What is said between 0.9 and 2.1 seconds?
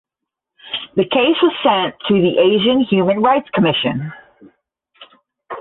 The case was sent